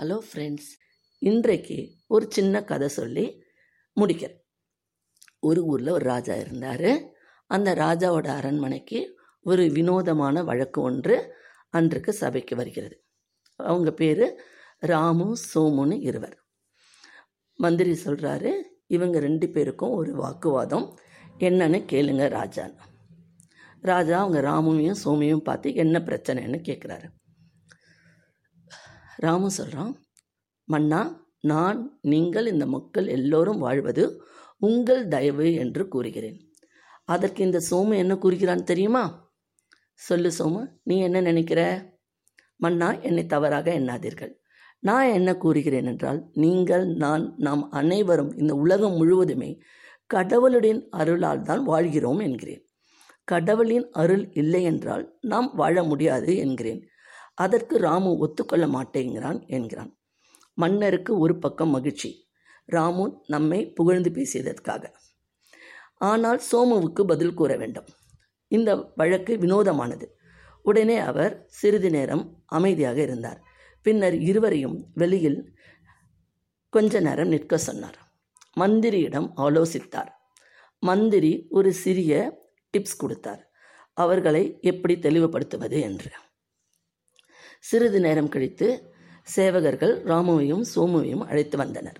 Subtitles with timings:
[0.00, 0.70] Hello friends
[1.18, 3.42] இன்றைக்கு ஒரு சின்ன கதை சொல்லி
[4.00, 4.36] முடிக்கிறேன்.
[5.38, 7.00] ஒரு ஊரில் ஒரு ராஜா இருந்தார்.
[7.46, 11.34] அந்த ராஜாவோட அரண்மனைக்கு ஒரு வினோதமான வழக்கு ஒன்று
[11.70, 13.04] அன்றைக்கு சபைக்கு வருகிறது.
[13.56, 14.40] அவங்க பேர்
[14.78, 16.46] ராமு சோமுன்னு இருவர்.
[17.54, 18.52] மந்திரி சொல்கிறாரு
[18.86, 20.98] இவங்க ரெண்டு பேருக்கும் ஒரு வாக்குவாதம்.
[21.38, 22.78] என்னன்னு கேளுங்க ராஜான்னு.
[23.80, 27.04] ராஜா அவங்க ராமுவையும் சோமியும் பார்த்து என்ன பிரச்சனைன்னு கேட்குறாரு
[29.18, 29.92] ராமு சொல்கிறான்
[30.68, 31.00] மன்னா
[31.40, 31.78] நான்
[32.12, 34.04] நீங்கள் இந்த மக்கள் எல்லோரும் வாழ்வது
[34.58, 36.38] உங்கள் தயவு என்று கூறுகிறேன்.
[37.04, 39.02] அதற்கு இந்த சோமு என்ன கூறுகிறான் தெரியுமா?
[40.00, 41.60] சொல்லு சோமு நீ என்ன நினைக்கிற?
[42.56, 44.32] மன்னா என்னை தவறாக எண்ணாதீர்கள்.
[44.82, 49.50] நான் என்ன கூறுகிறேன் என்றால் நீங்கள் நான் நாம் அனைவரும் இந்த உலகம் முழுவதுமே
[50.10, 52.62] கடவுளுடன் அருளால் தான் வாழ்கிறோம் என்கிறேன்.
[53.28, 56.82] கடவுளின் அருள் இல்லை என்றால் நாம் வாழ முடியாது என்கிறேன்.
[57.36, 59.98] அதற்கு ராமு ஒத்துக்கொள்ள மாட்டேங்கிறான் என்கிறான்.
[60.54, 62.28] மன்னருக்கு ஒரு பக்கம் மகிழ்ச்சி.
[62.64, 64.84] ராமு நம்மை புகழ்ந்து பேசியதற்காக.
[65.96, 67.86] ஆனால் சோமுவுக்கு பதில் கூற வேண்டும்.
[68.48, 70.06] இந்த வழக்கு வினோதமானது.
[70.62, 73.40] உடனே அவர் சிறிது நேரம் அமைதியாக இருந்தார்.
[73.82, 75.54] பின்னர் இருவரையும் வெளியில்
[76.68, 77.98] கொஞ்ச நேரம் நிற்க சொன்னார்.
[78.60, 80.08] மந்திரியிடம் ஆலோசித்தார்.
[80.78, 82.12] மந்திரி ஒரு சிறிய
[82.76, 83.50] டிப்ஸ் கொடுத்தார்.
[83.94, 86.10] அவர்களை எப்படி தெளிவுபடுத்துவது என்று.
[87.68, 88.94] சிறிது நேரம் கழித்து
[89.36, 91.98] சேவகர்கள் ராமுவையும் சோமுவையும் அழைத்து வந்தனர்.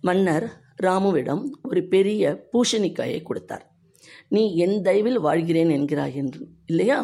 [0.00, 0.46] மன்னர்
[0.82, 3.64] ராமுவிடம் ஒரு பெரிய பூஷணிக்காயை கொடுத்தார்.
[4.28, 6.98] நீ என் தயவில் வாழ்கிறேன் என்கிறாய் என்று இல்லையா?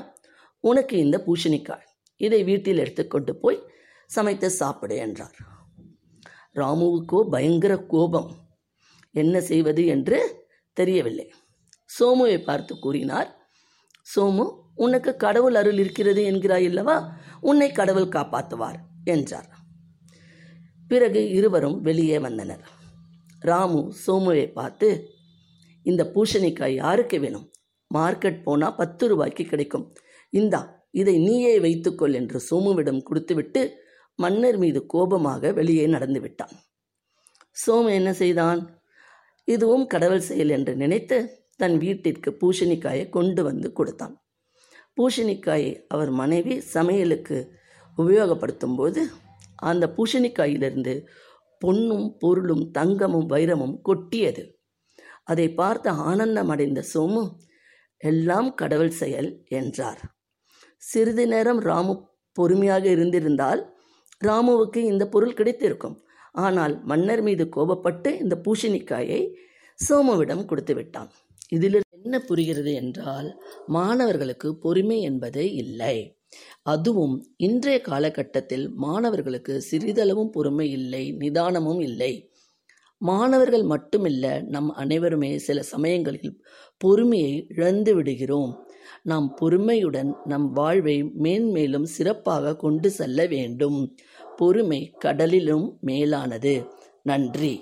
[0.60, 3.58] உனக்கு இந்த பூஷணிக்காய் இதை வீட்டில் எடுத்துக்கொண்டு போய்
[4.06, 5.36] சமைத்து சாப்பிடு என்றார்.
[6.54, 8.30] ராமுவுக்கோ பயங்கர கோபம்.
[9.14, 9.86] என்ன செய்வது?
[9.86, 10.18] என்று
[10.76, 11.26] தெரியவில்லை.
[11.90, 13.30] சோமுவை பார்த்து கூறினார்
[14.14, 14.46] சோமு
[14.76, 16.96] உனக்கு கடவுள் அருள் இருக்கிறது என்கிறாய் அல்லவா?
[17.40, 19.48] உன்னை கடவுள் காப்பாற்றுவார் என்றார்.
[20.88, 22.64] பிறகு இருவரும் வெளியே வந்தனர்.
[23.40, 24.88] ராமு சோமுவை பார்த்து
[25.82, 27.46] இந்த பூசணிக்காய் யாருக்கு வேணும்?
[27.94, 29.96] மார்க்கெட் போனால் பத்து ரூபாய்க்கு கிடைக்கும்.
[30.30, 33.62] இந்தா இதை நீயே வைத்துக்கொள் என்று சோமுவிடம் கொடுத்துவிட்டு
[34.18, 36.54] மன்னர் மீது கோபமாக வெளியே நடந்து விட்டான்.
[37.66, 38.60] சோமு என்ன செய்தான்?
[39.44, 41.18] இதுவும் கடவுள் செயல் என்று நினைத்து
[41.56, 44.14] தன் வீட்டிற்கு பூசணிக்காயை கொண்டு வந்து கொடுத்தான்.
[44.96, 47.38] பூசணிக்காயை அவர் மனைவி சமையலுக்கு
[47.98, 49.00] உபயோகப்படுத்தும் போது
[49.70, 50.94] அந்த பூசணிக்காயிலிருந்து
[51.62, 54.42] பொன்னும் பொருளும் தங்கமும் வைரமும் கொட்டியது.
[55.24, 57.22] அதை பார்த்து ஆனந்தம் அடைந்த சோமு
[58.00, 59.30] எல்லாம் கடவுள் செயல்
[59.60, 60.00] என்றார்.
[60.82, 61.94] சிறிது நேரம் ராமு
[62.36, 63.62] பொறுமையாக இருந்திருந்தால்
[64.22, 65.96] ராமுவுக்கு இந்த பொருள் கிடைத்திருக்கும்.
[66.44, 69.20] ஆனால் மன்னர் மீது கோபப்பட்டு இந்த பூஷணிக்காயை
[69.78, 71.10] சோமுவிடம் கொடுத்து விட்டான்
[71.48, 73.28] இதில் என்ன புரிகிறது என்றால்
[73.66, 75.96] மாணவர்களுக்கு பொறுமை என்பது இல்லை.
[76.62, 82.12] அதுவும் இன்றைய காலகட்டத்தில் மாணவர்களுக்கு சிறிதளவும் பொறுமை இல்லை நிதானமும் இல்லை.
[83.00, 86.32] மாணவர்கள் மட்டுமில்ல நம் அனைவருமே சில சமயங்களில்
[86.78, 88.52] பொறுமையை இழந்து விடுகிறோம்.
[89.02, 93.78] நாம் பொறுமையுடன் நம் வாழ்வை மேன்மேலும் சிறப்பாக கொண்டு செல்ல வேண்டும்.
[94.36, 96.54] பொறுமை கடலிலும் மேலானது.
[97.02, 97.54] நன்றி.